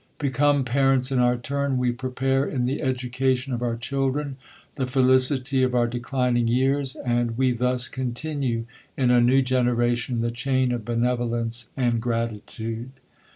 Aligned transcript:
Be 0.17 0.29
f. 0.29 0.33
come 0.33 0.65
parents 0.65 1.11
in 1.11 1.19
our 1.19 1.37
turn, 1.37 1.77
we 1.77 1.91
prepare, 1.91 2.43
in 2.43 2.65
the 2.65 2.81
education 2.81 3.53
i 3.53 3.57
©f 3.57 3.61
our 3.61 3.75
children, 3.75 4.37
the 4.73 4.87
felicity 4.87 5.61
of 5.61 5.75
our 5.75 5.85
declining 5.85 6.47
years; 6.47 6.93
4 6.93 7.03
and 7.03 7.11
I 7.11 7.13
i 7.13 7.13
THE 7.13 7.13
COLUMBIAN 7.13 7.27
ORATOR. 7.27 7.43
^ 7.43 7.49
83 7.49 7.51
and 7.51 7.59
wc 7.59 7.59
thus 7.75 7.87
continue 7.87 8.65
in 8.97 9.11
a 9.11 9.21
new 9.21 9.41
generation 9.43 10.21
the 10.21 10.31
chain 10.31 10.71
of 10.71 10.83
benevolence 10.85 11.69
and 11.77 12.01
gratitude. 12.01 12.91